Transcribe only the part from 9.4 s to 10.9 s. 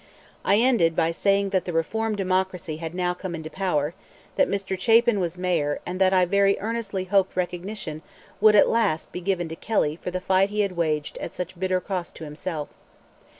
to Kelly for the fight he had